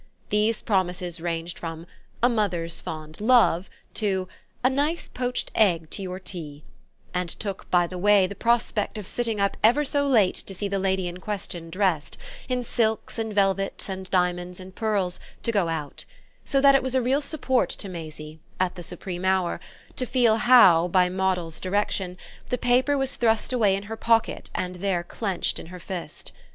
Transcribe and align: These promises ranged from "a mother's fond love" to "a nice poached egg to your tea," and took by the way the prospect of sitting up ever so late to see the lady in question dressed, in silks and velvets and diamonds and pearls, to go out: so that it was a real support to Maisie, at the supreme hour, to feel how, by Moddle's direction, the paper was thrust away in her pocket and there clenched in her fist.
These 0.31 0.63
promises 0.63 1.21
ranged 1.21 1.59
from 1.59 1.85
"a 2.23 2.27
mother's 2.27 2.79
fond 2.79 3.21
love" 3.21 3.69
to 3.93 4.27
"a 4.63 4.67
nice 4.71 5.07
poached 5.07 5.51
egg 5.53 5.91
to 5.91 6.01
your 6.01 6.19
tea," 6.19 6.63
and 7.13 7.29
took 7.29 7.69
by 7.69 7.85
the 7.85 7.99
way 7.99 8.25
the 8.25 8.33
prospect 8.33 8.97
of 8.97 9.05
sitting 9.05 9.39
up 9.39 9.57
ever 9.63 9.85
so 9.85 10.07
late 10.07 10.33
to 10.33 10.55
see 10.55 10.67
the 10.67 10.79
lady 10.79 11.07
in 11.07 11.19
question 11.19 11.69
dressed, 11.69 12.17
in 12.49 12.63
silks 12.63 13.19
and 13.19 13.35
velvets 13.35 13.89
and 13.89 14.09
diamonds 14.09 14.59
and 14.59 14.73
pearls, 14.73 15.19
to 15.43 15.51
go 15.51 15.67
out: 15.67 16.05
so 16.43 16.59
that 16.59 16.73
it 16.73 16.81
was 16.81 16.95
a 16.95 16.99
real 17.03 17.21
support 17.21 17.69
to 17.69 17.87
Maisie, 17.87 18.39
at 18.59 18.73
the 18.73 18.81
supreme 18.81 19.23
hour, 19.23 19.59
to 19.97 20.07
feel 20.07 20.37
how, 20.37 20.87
by 20.87 21.09
Moddle's 21.09 21.59
direction, 21.61 22.17
the 22.49 22.57
paper 22.57 22.97
was 22.97 23.17
thrust 23.17 23.53
away 23.53 23.75
in 23.75 23.83
her 23.83 23.95
pocket 23.95 24.49
and 24.55 24.77
there 24.77 25.03
clenched 25.03 25.59
in 25.59 25.67
her 25.67 25.79
fist. 25.79 26.31